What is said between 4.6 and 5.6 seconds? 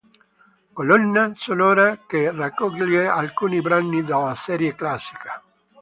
classica.